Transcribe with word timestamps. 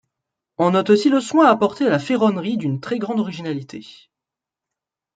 On 0.57 0.71
note 0.71 0.89
aussi 0.89 1.09
le 1.11 1.19
soin 1.21 1.45
apporté 1.47 1.85
à 1.85 1.91
la 1.91 1.99
ferronnerie 1.99 2.57
d'une 2.57 2.81
très 2.81 2.97
grande 2.97 3.19
originalité. 3.19 4.09